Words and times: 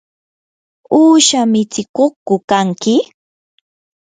¿uusha 0.99 1.41
mitsikuqku 1.51 2.35
kanki? 2.49 2.95